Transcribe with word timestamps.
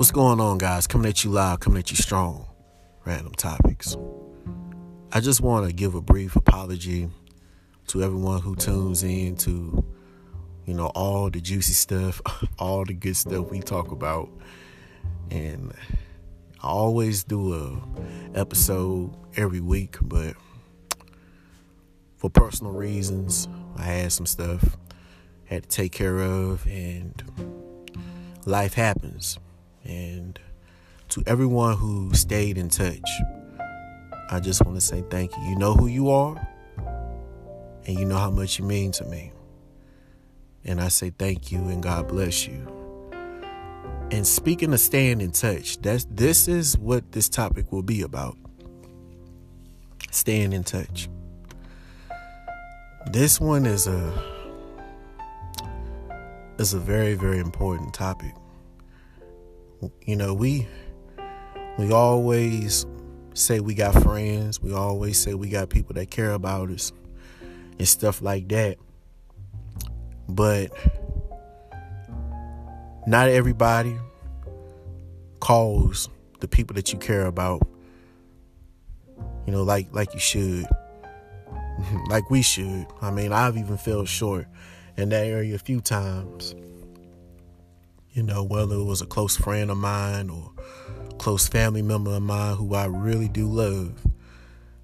What's 0.00 0.12
going 0.12 0.40
on, 0.40 0.56
guys? 0.56 0.86
Coming 0.86 1.10
at 1.10 1.24
you 1.24 1.30
live, 1.30 1.60
coming 1.60 1.78
at 1.78 1.90
you 1.90 1.96
strong. 1.98 2.46
Random 3.04 3.34
topics. 3.34 3.98
I 5.12 5.20
just 5.20 5.42
want 5.42 5.66
to 5.66 5.74
give 5.74 5.94
a 5.94 6.00
brief 6.00 6.36
apology 6.36 7.10
to 7.88 8.02
everyone 8.02 8.40
who 8.40 8.56
tunes 8.56 9.02
in 9.02 9.36
to, 9.36 9.84
you 10.64 10.72
know, 10.72 10.86
all 10.94 11.28
the 11.28 11.42
juicy 11.42 11.74
stuff, 11.74 12.22
all 12.58 12.86
the 12.86 12.94
good 12.94 13.14
stuff 13.14 13.50
we 13.50 13.60
talk 13.60 13.92
about. 13.92 14.30
And 15.30 15.74
I 16.62 16.68
always 16.68 17.22
do 17.22 17.52
a 17.52 18.38
episode 18.38 19.14
every 19.36 19.60
week, 19.60 19.98
but 20.00 20.34
for 22.16 22.30
personal 22.30 22.72
reasons, 22.72 23.48
I 23.76 23.82
had 23.82 24.12
some 24.12 24.24
stuff 24.24 24.78
had 25.44 25.64
to 25.64 25.68
take 25.68 25.92
care 25.92 26.20
of 26.20 26.66
and 26.66 27.22
life 28.46 28.72
happens. 28.72 29.38
And 29.84 30.38
to 31.10 31.22
everyone 31.26 31.76
who 31.76 32.14
stayed 32.14 32.58
in 32.58 32.68
touch, 32.68 33.08
I 34.30 34.38
just 34.40 34.64
want 34.64 34.76
to 34.76 34.80
say 34.80 35.02
thank 35.10 35.36
you. 35.36 35.42
You 35.44 35.56
know 35.56 35.74
who 35.74 35.86
you 35.86 36.10
are, 36.10 36.36
and 37.86 37.98
you 37.98 38.04
know 38.04 38.18
how 38.18 38.30
much 38.30 38.58
you 38.58 38.64
mean 38.64 38.92
to 38.92 39.04
me. 39.04 39.32
And 40.64 40.80
I 40.80 40.88
say 40.88 41.10
thank 41.10 41.50
you 41.50 41.58
and 41.58 41.82
God 41.82 42.08
bless 42.08 42.46
you. 42.46 42.66
And 44.12 44.26
speaking 44.26 44.72
of 44.72 44.80
staying 44.80 45.20
in 45.20 45.30
touch, 45.30 45.80
that's 45.80 46.06
this 46.10 46.48
is 46.48 46.76
what 46.76 47.12
this 47.12 47.28
topic 47.28 47.72
will 47.72 47.82
be 47.82 48.02
about. 48.02 48.36
Staying 50.10 50.52
in 50.52 50.64
touch. 50.64 51.08
This 53.12 53.40
one 53.40 53.66
is 53.66 53.86
a 53.86 54.12
is 56.58 56.74
a 56.74 56.78
very 56.78 57.14
very 57.14 57.38
important 57.38 57.94
topic. 57.94 58.34
You 60.04 60.16
know, 60.16 60.34
we 60.34 60.66
we 61.78 61.92
always 61.92 62.86
say 63.34 63.60
we 63.60 63.74
got 63.74 64.02
friends. 64.02 64.60
We 64.60 64.72
always 64.72 65.18
say 65.18 65.34
we 65.34 65.48
got 65.48 65.70
people 65.70 65.94
that 65.94 66.10
care 66.10 66.32
about 66.32 66.70
us 66.70 66.92
and 67.78 67.88
stuff 67.88 68.20
like 68.22 68.48
that. 68.48 68.76
But 70.28 70.72
not 73.06 73.28
everybody 73.28 73.96
calls 75.40 76.08
the 76.40 76.48
people 76.48 76.74
that 76.74 76.92
you 76.92 76.98
care 76.98 77.26
about 77.26 77.66
you 79.46 79.52
know 79.52 79.62
like 79.62 79.88
like 79.92 80.12
you 80.12 80.20
should 80.20 80.66
like 82.08 82.30
we 82.30 82.42
should 82.42 82.86
i 83.00 83.10
mean 83.10 83.32
i've 83.32 83.56
even 83.56 83.76
fell 83.76 84.04
short 84.04 84.46
in 84.96 85.08
that 85.08 85.24
area 85.24 85.54
a 85.54 85.58
few 85.58 85.80
times 85.80 86.54
you 88.12 88.22
know 88.22 88.42
whether 88.42 88.74
it 88.74 88.84
was 88.84 89.00
a 89.00 89.06
close 89.06 89.36
friend 89.36 89.70
of 89.70 89.76
mine 89.76 90.30
or 90.30 90.52
close 91.18 91.48
family 91.48 91.82
member 91.82 92.12
of 92.12 92.22
mine 92.22 92.56
who 92.56 92.74
i 92.74 92.86
really 92.86 93.28
do 93.28 93.46
love 93.46 93.92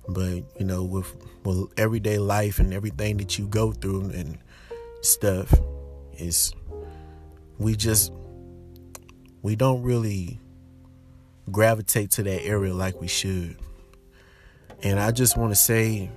but 0.08 0.44
you 0.58 0.64
know 0.64 0.84
with 0.84 1.14
with 1.44 1.68
everyday 1.78 2.18
life 2.18 2.58
and 2.58 2.72
everything 2.72 3.16
that 3.16 3.38
you 3.38 3.46
go 3.46 3.72
through 3.72 4.10
and 4.10 4.38
stuff 5.02 5.52
is 6.18 6.52
we 7.58 7.74
just 7.74 8.12
we 9.42 9.56
don't 9.56 9.82
really 9.82 10.40
gravitate 11.50 12.10
to 12.12 12.22
that 12.24 12.44
area 12.44 12.74
like 12.74 13.00
we 13.00 13.08
should. 13.08 13.56
And 14.82 14.98
I 14.98 15.10
just 15.10 15.36
want 15.36 15.52
to 15.52 15.56
say 15.56 16.10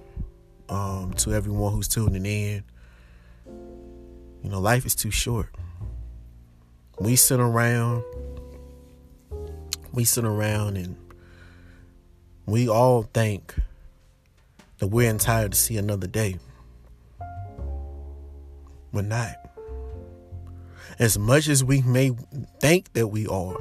um, 0.67 1.13
to 1.17 1.33
everyone 1.33 1.73
who's 1.73 1.87
tuning 1.87 2.25
in, 2.25 2.63
you 4.43 4.49
know, 4.49 4.59
life 4.59 4.85
is 4.85 4.95
too 4.95 5.11
short. 5.11 5.49
We 6.99 7.15
sit 7.15 7.39
around, 7.39 8.03
we 9.93 10.03
sit 10.03 10.25
around, 10.25 10.77
and 10.77 10.97
we 12.45 12.67
all 12.67 13.03
think 13.03 13.55
that 14.79 14.87
we're 14.87 15.09
entitled 15.09 15.53
to 15.53 15.57
see 15.57 15.77
another 15.77 16.07
day. 16.07 16.37
We're 18.91 19.03
not. 19.03 19.35
As 20.97 21.17
much 21.17 21.47
as 21.47 21.63
we 21.63 21.81
may 21.81 22.11
think 22.59 22.91
that 22.93 23.07
we 23.07 23.27
are, 23.27 23.55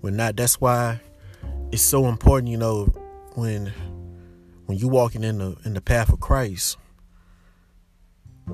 we're 0.00 0.10
not. 0.10 0.36
That's 0.36 0.60
why 0.60 1.00
it's 1.72 1.82
so 1.82 2.06
important, 2.06 2.48
you 2.50 2.56
know, 2.56 2.84
when 3.34 3.72
when 4.66 4.78
you 4.78 4.88
walking 4.88 5.24
in 5.24 5.38
the 5.38 5.56
in 5.64 5.74
the 5.74 5.80
path 5.82 6.10
of 6.10 6.20
Christ, 6.20 6.78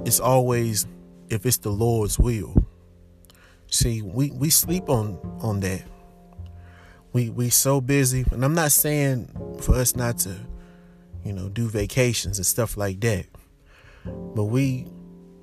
it's 0.04 0.18
always 0.18 0.86
if 1.28 1.46
it's 1.46 1.58
the 1.58 1.70
Lord's 1.70 2.18
will. 2.18 2.59
See, 3.70 4.02
we 4.02 4.32
we 4.32 4.50
sleep 4.50 4.88
on 4.88 5.18
on 5.40 5.60
that. 5.60 5.82
We 7.12 7.30
we 7.30 7.50
so 7.50 7.80
busy, 7.80 8.24
and 8.32 8.44
I'm 8.44 8.54
not 8.54 8.72
saying 8.72 9.28
for 9.60 9.76
us 9.76 9.94
not 9.94 10.18
to, 10.18 10.36
you 11.24 11.32
know, 11.32 11.48
do 11.48 11.68
vacations 11.68 12.38
and 12.38 12.46
stuff 12.46 12.76
like 12.76 13.00
that. 13.00 13.26
But 14.04 14.44
we 14.44 14.86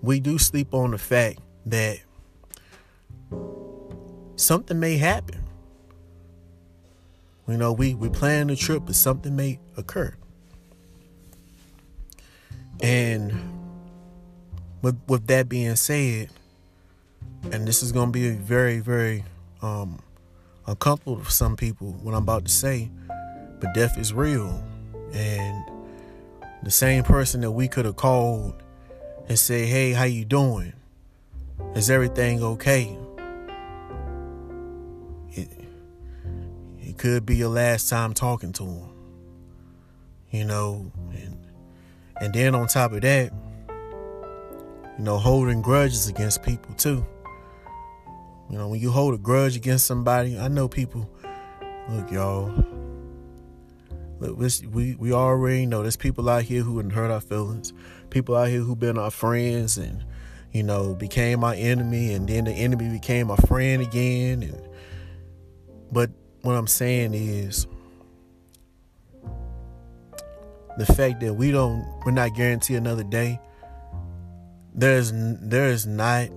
we 0.02 0.20
do 0.20 0.38
sleep 0.38 0.74
on 0.74 0.92
the 0.92 0.98
fact 0.98 1.40
that 1.66 2.00
something 4.36 4.80
may 4.80 4.98
happen. 4.98 5.44
You 7.48 7.56
know, 7.56 7.72
we 7.72 7.96
we 7.96 8.10
plan 8.10 8.48
the 8.48 8.58
trip, 8.58 8.84
but 8.86 8.96
something 8.96 9.36
may 9.36 9.60
occur. 9.78 10.14
And 12.82 13.32
with 14.82 15.00
with 15.08 15.28
that 15.28 15.48
being 15.48 15.78
said, 15.78 16.30
and 17.52 17.68
this 17.68 17.82
is 17.82 17.92
going 17.92 18.08
to 18.08 18.12
be 18.12 18.30
very 18.32 18.80
very 18.80 19.24
um, 19.62 20.00
uncomfortable 20.66 21.24
for 21.24 21.32
some 21.32 21.56
people 21.56 21.94
what 22.04 22.14
I'm 22.14 22.24
about 22.24 22.46
to 22.46 22.52
say, 22.52 22.90
but 23.60 23.74
death 23.74 23.98
is 23.98 24.14
real, 24.14 24.64
and 25.14 25.64
the 26.64 26.72
same 26.72 27.04
person 27.04 27.42
that 27.42 27.52
we 27.52 27.68
could 27.68 27.86
have 27.86 27.96
called 27.96 28.62
and 29.30 29.38
say, 29.38 29.66
"Hey, 29.66 29.94
how 29.94 30.04
you 30.04 30.26
doing? 30.26 30.74
Is 31.76 31.90
everything 31.90 32.44
okay?" 32.44 32.98
It, 35.32 35.50
it 36.82 36.98
could 36.98 37.26
be 37.26 37.38
your 37.38 37.50
last 37.50 37.90
time 37.90 38.14
talking 38.14 38.54
to 38.54 38.64
him. 38.64 38.90
You 40.32 40.44
know, 40.44 40.92
and 41.14 41.38
and 42.20 42.34
then 42.34 42.56
on 42.56 42.68
top 42.68 42.92
of 42.92 43.02
that, 43.02 43.32
you 44.98 45.04
know, 45.04 45.18
holding 45.18 45.62
grudges 45.62 46.08
against 46.08 46.44
people 46.44 46.74
too. 46.76 47.06
You 48.50 48.58
know, 48.58 48.70
when 48.70 48.80
you 48.80 48.92
hold 48.92 49.14
a 49.14 49.18
grudge 49.18 49.56
against 49.56 49.86
somebody, 49.86 50.40
I 50.40 50.48
know 50.48 50.68
people. 50.68 51.10
Look, 51.90 52.12
y'all. 52.12 52.52
Look, 54.20 54.38
we 54.72 54.96
we 54.96 55.14
already 55.14 55.66
know 55.66 55.82
there's 55.82 55.98
people 55.98 56.30
out 56.30 56.44
here 56.44 56.64
who 56.64 56.82
hurt 56.90 57.12
our 57.12 57.22
feelings. 57.22 57.74
People 58.10 58.36
out 58.36 58.48
here 58.48 58.62
who 58.62 58.76
been 58.76 58.98
our 58.98 59.12
friends 59.12 59.78
and 59.78 60.04
you 60.52 60.64
know 60.64 60.96
became 60.96 61.44
our 61.44 61.54
enemy, 61.54 62.14
and 62.14 62.28
then 62.28 62.46
the 62.46 62.52
enemy 62.52 62.90
became 62.90 63.30
our 63.30 63.38
friend 63.38 63.82
again. 63.82 64.44
And 64.44 64.62
but 65.92 66.10
what 66.42 66.54
I'm 66.54 66.68
saying 66.68 67.14
is 67.14 67.68
the 70.78 70.86
fact 70.86 71.20
that 71.20 71.34
we 71.34 71.52
don't 71.52 71.86
we're 72.06 72.12
not 72.12 72.34
guaranteed 72.34 72.78
another 72.78 73.04
day 73.04 73.40
there's 74.78 75.12
there's 75.14 75.86
not 75.86 76.30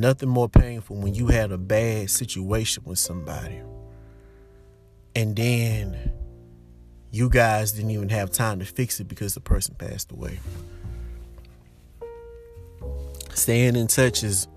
nothing 0.00 0.28
more 0.28 0.48
painful 0.48 0.96
when 0.96 1.14
you 1.14 1.28
had 1.28 1.52
a 1.52 1.58
bad 1.58 2.10
situation 2.10 2.82
with 2.86 2.98
somebody 2.98 3.60
and 5.14 5.36
then 5.36 6.12
you 7.10 7.28
guys 7.28 7.72
didn't 7.72 7.90
even 7.90 8.08
have 8.08 8.30
time 8.30 8.58
to 8.58 8.64
fix 8.64 9.00
it 9.00 9.08
because 9.08 9.34
the 9.34 9.40
person 9.40 9.74
passed 9.74 10.12
away 10.12 10.38
staying 13.34 13.76
in 13.76 13.86
touch 13.86 14.22
is 14.22 14.48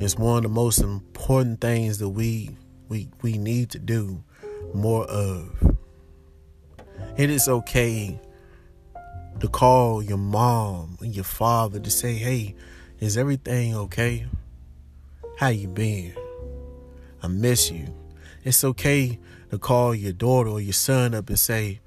is 0.00 0.16
one 0.16 0.38
of 0.38 0.42
the 0.42 0.48
most 0.48 0.80
important 0.80 1.60
things 1.60 1.98
that 1.98 2.08
we 2.08 2.50
we 2.88 3.08
we 3.22 3.38
need 3.38 3.70
to 3.70 3.78
do 3.78 4.22
more 4.74 5.04
of. 5.04 5.76
It 7.16 7.30
is 7.30 7.48
okay 7.48 8.18
to 9.40 9.48
call 9.48 10.02
your 10.02 10.18
mom 10.18 10.98
and 11.00 11.14
your 11.14 11.24
father 11.24 11.78
to 11.78 11.90
say, 11.90 12.14
"Hey, 12.14 12.54
is 13.00 13.16
everything 13.16 13.74
okay? 13.76 14.26
How 15.36 15.48
you 15.48 15.68
been? 15.68 16.14
I 17.22 17.28
miss 17.28 17.70
you." 17.70 17.94
It's 18.44 18.64
okay 18.64 19.18
to 19.50 19.58
call 19.58 19.94
your 19.94 20.12
daughter 20.12 20.50
or 20.50 20.60
your 20.60 20.72
son 20.72 21.14
up 21.14 21.28
and 21.28 21.38
say, 21.38 21.80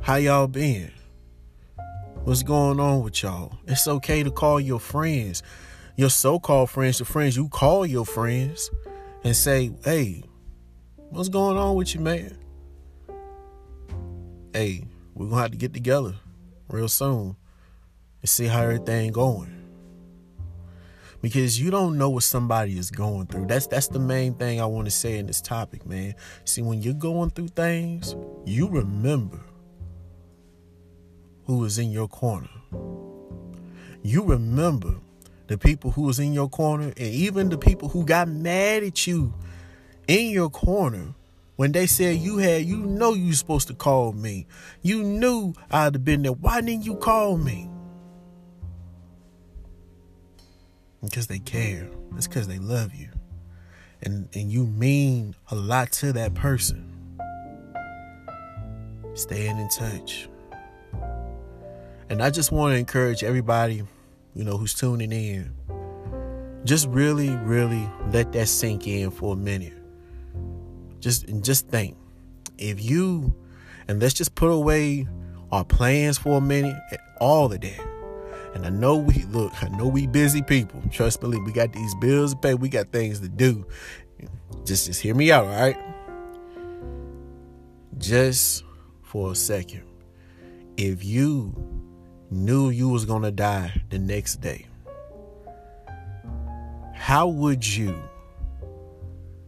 "How 0.00 0.16
y'all 0.16 0.46
been? 0.46 0.90
What's 2.24 2.42
going 2.42 2.80
on 2.80 3.02
with 3.02 3.22
y'all?" 3.22 3.58
It's 3.66 3.86
okay 3.88 4.22
to 4.22 4.30
call 4.30 4.60
your 4.60 4.80
friends, 4.80 5.42
your 5.96 6.10
so-called 6.10 6.70
friends, 6.70 6.98
the 6.98 7.04
friends 7.04 7.36
you 7.36 7.48
call 7.48 7.84
your 7.84 8.06
friends 8.06 8.70
and 9.24 9.34
say, 9.34 9.72
hey, 9.84 10.22
what's 11.10 11.28
going 11.28 11.56
on 11.56 11.74
with 11.74 11.94
you, 11.94 12.00
man? 12.00 12.38
Hey, 14.52 14.84
we're 15.14 15.26
gonna 15.26 15.42
have 15.42 15.50
to 15.50 15.56
get 15.56 15.74
together 15.74 16.14
real 16.68 16.88
soon 16.88 17.36
and 18.20 18.28
see 18.28 18.46
how 18.46 18.62
everything 18.62 19.10
going. 19.10 19.57
Because 21.20 21.60
you 21.60 21.70
don't 21.70 21.98
know 21.98 22.10
what 22.10 22.22
somebody 22.22 22.78
is 22.78 22.90
going 22.90 23.26
through. 23.26 23.46
That's 23.46 23.66
that's 23.66 23.88
the 23.88 23.98
main 23.98 24.34
thing 24.34 24.60
I 24.60 24.66
want 24.66 24.86
to 24.86 24.90
say 24.90 25.18
in 25.18 25.26
this 25.26 25.40
topic, 25.40 25.86
man. 25.86 26.14
See, 26.44 26.62
when 26.62 26.82
you're 26.82 26.94
going 26.94 27.30
through 27.30 27.48
things, 27.48 28.14
you 28.44 28.68
remember 28.68 29.40
who 31.46 31.64
is 31.64 31.78
in 31.78 31.90
your 31.90 32.08
corner. 32.08 32.48
You 34.02 34.22
remember 34.22 34.94
the 35.48 35.58
people 35.58 35.90
who 35.90 36.02
was 36.02 36.20
in 36.20 36.32
your 36.32 36.48
corner 36.48 36.92
and 36.96 36.98
even 36.98 37.48
the 37.48 37.58
people 37.58 37.88
who 37.88 38.04
got 38.04 38.28
mad 38.28 38.82
at 38.82 39.06
you 39.06 39.34
in 40.06 40.30
your 40.30 40.50
corner 40.50 41.14
when 41.56 41.72
they 41.72 41.86
said 41.86 42.16
you 42.16 42.38
had 42.38 42.64
you 42.64 42.76
know 42.76 43.14
you 43.14 43.32
supposed 43.32 43.66
to 43.68 43.74
call 43.74 44.12
me. 44.12 44.46
You 44.82 45.02
knew 45.02 45.54
I'd 45.70 45.94
have 45.94 46.04
been 46.04 46.22
there. 46.22 46.32
Why 46.32 46.60
didn't 46.60 46.84
you 46.84 46.94
call 46.96 47.36
me? 47.36 47.68
Because 51.02 51.26
they 51.26 51.38
care. 51.38 51.88
It's 52.16 52.26
because 52.26 52.48
they 52.48 52.58
love 52.58 52.94
you. 52.94 53.08
And 54.02 54.28
and 54.34 54.50
you 54.50 54.66
mean 54.66 55.34
a 55.50 55.54
lot 55.54 55.92
to 55.92 56.12
that 56.12 56.34
person. 56.34 56.84
Staying 59.14 59.58
in 59.58 59.68
touch. 59.68 60.28
And 62.08 62.22
I 62.22 62.30
just 62.30 62.52
want 62.52 62.72
to 62.72 62.78
encourage 62.78 63.22
everybody, 63.22 63.82
you 64.34 64.44
know, 64.44 64.56
who's 64.56 64.74
tuning 64.74 65.12
in. 65.12 65.52
Just 66.64 66.88
really, 66.88 67.30
really 67.36 67.88
let 68.10 68.32
that 68.32 68.46
sink 68.46 68.86
in 68.86 69.10
for 69.10 69.34
a 69.34 69.36
minute. 69.36 69.74
Just 71.00 71.28
and 71.28 71.44
just 71.44 71.68
think. 71.68 71.96
If 72.56 72.82
you 72.82 73.34
and 73.86 74.00
let's 74.00 74.14
just 74.14 74.34
put 74.34 74.50
away 74.50 75.06
our 75.50 75.64
plans 75.64 76.18
for 76.18 76.38
a 76.38 76.40
minute, 76.40 76.76
eh, 76.92 76.96
all 77.20 77.52
of 77.52 77.60
that 77.60 77.87
and 78.58 78.66
I 78.66 78.70
know 78.70 78.96
we 78.96 79.22
look, 79.30 79.52
I 79.62 79.68
know 79.68 79.86
we 79.86 80.08
busy 80.08 80.42
people. 80.42 80.82
Trust 80.90 81.22
me, 81.22 81.38
we 81.38 81.52
got 81.52 81.72
these 81.72 81.94
bills 81.94 82.34
to 82.34 82.40
pay. 82.40 82.54
We 82.54 82.68
got 82.68 82.90
things 82.90 83.20
to 83.20 83.28
do. 83.28 83.64
Just 84.64 84.86
just 84.86 85.00
hear 85.00 85.14
me 85.14 85.30
out, 85.30 85.44
all 85.44 85.52
right? 85.52 85.76
Just 87.98 88.64
for 89.02 89.30
a 89.30 89.36
second. 89.36 89.84
If 90.76 91.04
you 91.04 91.54
knew 92.32 92.70
you 92.70 92.88
was 92.88 93.04
going 93.04 93.22
to 93.22 93.30
die 93.30 93.80
the 93.90 93.98
next 94.00 94.40
day, 94.40 94.66
how 96.94 97.28
would 97.28 97.64
you 97.64 97.96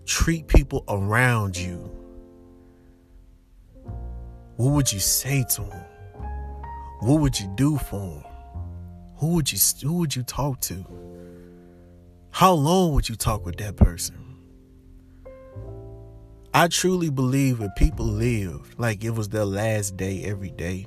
treat 0.07 0.47
people 0.47 0.85
around 0.89 1.57
you? 1.57 1.91
What 4.55 4.71
would 4.71 4.93
you 4.93 5.01
say 5.01 5.45
to 5.51 5.63
them? 5.63 5.85
What 7.01 7.21
would 7.21 7.41
you 7.41 7.53
do 7.57 7.77
for 7.77 7.99
them? 7.99 8.30
Who 9.21 9.35
would 9.35 9.53
you 9.53 9.59
who 9.83 9.99
would 9.99 10.17
you 10.17 10.23
talk 10.23 10.61
to? 10.63 10.83
How 12.31 12.55
long 12.55 12.95
would 12.95 13.07
you 13.07 13.17
talk 13.17 13.45
with 13.45 13.57
that 13.57 13.77
person? 13.77 14.17
I 16.55 16.69
truly 16.69 17.11
believe 17.11 17.61
if 17.61 17.75
people 17.77 18.07
lived 18.07 18.79
like 18.79 19.05
it 19.05 19.11
was 19.11 19.29
their 19.29 19.45
last 19.45 19.99
day 19.99 20.25
every 20.25 20.51
day, 20.51 20.87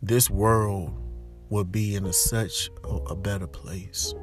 this 0.00 0.30
world 0.30 0.94
would 1.50 1.72
be 1.72 1.96
in 1.96 2.06
a, 2.06 2.12
such 2.12 2.70
a, 2.84 2.88
a 2.88 3.16
better 3.16 3.48
place. 3.48 4.14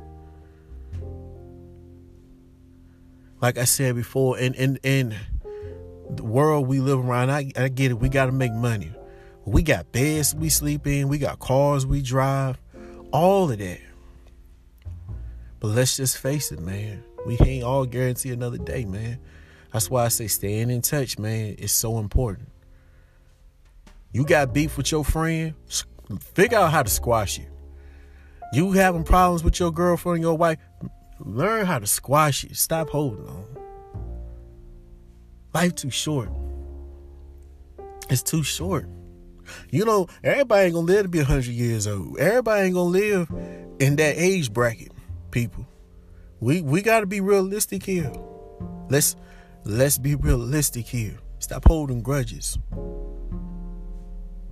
Like 3.41 3.57
I 3.57 3.65
said 3.65 3.95
before, 3.95 4.39
in 4.39 4.53
in 4.53 4.79
in 4.83 5.15
the 6.09 6.23
world 6.23 6.65
we 6.65 6.79
live 6.79 6.99
around, 6.99 7.29
I, 7.29 7.51
I 7.57 7.67
get 7.67 7.91
it. 7.91 7.95
We 7.95 8.07
got 8.07 8.27
to 8.27 8.31
make 8.31 8.53
money. 8.53 8.93
We 9.43 9.63
got 9.63 9.91
beds 9.91 10.33
we 10.33 10.47
sleep 10.47 10.87
in. 10.87 11.09
We 11.09 11.17
got 11.17 11.39
cars 11.39 11.85
we 11.85 12.01
drive 12.01 12.57
all 13.11 13.51
of 13.51 13.57
that. 13.57 13.79
But 15.59 15.69
let's 15.69 15.97
just 15.97 16.17
face 16.17 16.51
it, 16.51 16.59
man. 16.59 17.03
We 17.25 17.37
ain't 17.45 17.63
all 17.63 17.85
guarantee 17.85 18.31
another 18.31 18.57
day, 18.57 18.85
man. 18.85 19.19
That's 19.73 19.89
why 19.89 20.05
I 20.05 20.07
say 20.07 20.27
staying 20.27 20.69
in 20.69 20.81
touch, 20.81 21.19
man, 21.19 21.55
is 21.55 21.71
so 21.71 21.99
important. 21.99 22.49
You 24.11 24.25
got 24.25 24.53
beef 24.53 24.77
with 24.77 24.91
your 24.91 25.05
friend, 25.05 25.53
figure 26.33 26.57
out 26.57 26.71
how 26.71 26.81
to 26.81 26.89
squash 26.89 27.37
it. 27.37 27.49
You 28.51 28.71
having 28.71 29.03
problems 29.03 29.43
with 29.43 29.59
your 29.59 29.71
girlfriend 29.71 30.21
your 30.21 30.35
wife, 30.35 30.57
learn 31.19 31.65
how 31.65 31.77
to 31.77 31.85
squash 31.85 32.43
it. 32.43 32.55
Stop 32.55 32.89
holding 32.89 33.27
on. 33.27 33.45
Life 35.53 35.75
too 35.75 35.91
short. 35.91 36.29
It's 38.09 38.23
too 38.23 38.41
short. 38.41 38.87
You 39.69 39.85
know, 39.85 40.07
everybody 40.23 40.65
ain't 40.65 40.73
gonna 40.73 40.87
live 40.87 41.03
to 41.03 41.09
be 41.09 41.19
100 41.19 41.45
years 41.47 41.87
old. 41.87 42.17
Everybody 42.17 42.67
ain't 42.67 42.75
gonna 42.75 42.89
live 42.89 43.29
in 43.79 43.95
that 43.97 44.15
age 44.17 44.51
bracket, 44.53 44.91
people. 45.31 45.65
We 46.39 46.61
we 46.61 46.81
got 46.81 47.01
to 47.01 47.05
be 47.05 47.21
realistic 47.21 47.83
here. 47.83 48.11
Let's 48.89 49.15
let's 49.65 49.97
be 49.97 50.15
realistic 50.15 50.85
here. 50.85 51.19
Stop 51.39 51.67
holding 51.67 52.01
grudges. 52.01 52.57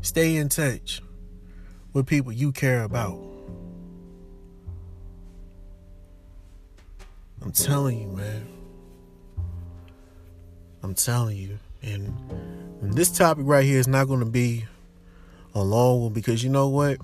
Stay 0.01 0.35
in 0.35 0.49
touch 0.49 1.01
with 1.93 2.05
people 2.05 2.31
you 2.31 2.51
care 2.51 2.83
about. 2.83 3.19
I'm 7.41 7.51
telling 7.51 8.01
you, 8.01 8.07
man. 8.09 8.47
I'm 10.83 10.95
telling 10.95 11.37
you. 11.37 11.59
And, 11.81 12.13
and 12.81 12.93
this 12.93 13.09
topic 13.09 13.45
right 13.45 13.63
here 13.63 13.79
is 13.79 13.87
not 13.87 14.07
going 14.07 14.19
to 14.19 14.25
be 14.25 14.65
a 15.57 15.63
long 15.63 16.01
one 16.03 16.13
because 16.13 16.43
you 16.43 16.49
know 16.49 16.67
what? 16.67 16.99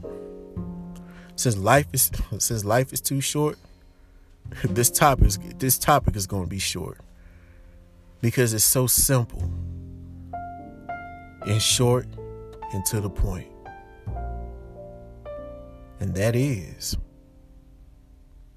Since 1.36 1.58
life 1.58 1.88
is 1.94 2.12
since 2.38 2.64
life 2.64 2.94
is 2.94 3.02
too 3.02 3.22
short, 3.22 3.58
this 4.64 4.90
topic 4.90 5.28
is 5.28 5.40
this 5.58 5.78
topic 5.78 6.16
is 6.16 6.28
going 6.28 6.44
to 6.44 6.50
be 6.50 6.60
short 6.60 7.00
because 8.22 8.54
it's 8.54 8.64
so 8.64 8.88
simple 8.88 9.44
and 11.46 11.62
short 11.62 12.08
and 12.74 12.86
to 12.86 13.02
the 13.02 13.10
point. 13.10 13.48
And 16.00 16.16
that 16.16 16.36
is 16.36 16.98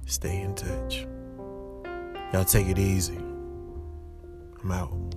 stay 0.07 0.41
in 0.41 0.55
touch. 0.55 1.07
Y'all 2.33 2.45
take 2.45 2.69
it 2.69 2.79
easy. 2.79 3.19
I'm 4.63 4.73
out. 4.73 5.16